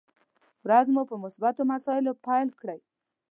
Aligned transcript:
ورځ 0.67 0.85
مو 0.93 1.01
پر 1.09 1.17
مثبتو 1.23 1.61
مسايلو 1.71 2.11
پيل 2.25 2.49
کړئ! 2.59 2.79